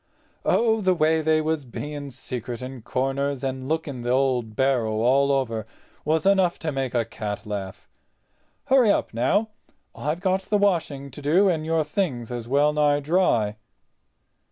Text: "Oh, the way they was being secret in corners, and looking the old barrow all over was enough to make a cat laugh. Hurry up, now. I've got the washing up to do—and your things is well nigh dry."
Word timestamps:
"Oh, 0.45 0.81
the 0.81 0.95
way 0.95 1.21
they 1.21 1.41
was 1.41 1.63
being 1.63 2.09
secret 2.09 2.63
in 2.63 2.81
corners, 2.81 3.43
and 3.43 3.69
looking 3.69 4.01
the 4.01 4.09
old 4.09 4.55
barrow 4.55 4.93
all 5.01 5.31
over 5.31 5.67
was 6.03 6.25
enough 6.25 6.57
to 6.65 6.71
make 6.71 6.95
a 6.95 7.05
cat 7.05 7.45
laugh. 7.45 7.87
Hurry 8.65 8.89
up, 8.89 9.13
now. 9.13 9.49
I've 9.93 10.19
got 10.19 10.41
the 10.41 10.57
washing 10.57 11.05
up 11.05 11.11
to 11.11 11.21
do—and 11.21 11.67
your 11.67 11.83
things 11.83 12.31
is 12.31 12.47
well 12.47 12.73
nigh 12.73 12.99
dry." 12.99 13.57